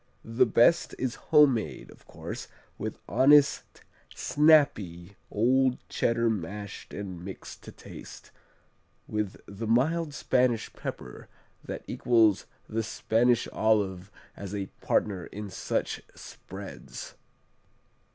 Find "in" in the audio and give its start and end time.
15.27-15.51